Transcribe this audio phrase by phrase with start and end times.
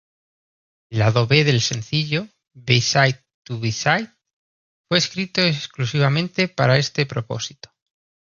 [0.89, 4.11] El lado B del sencillo, "B-side to Seaside",
[4.89, 7.69] fue escrito exclusivamente para este propósito.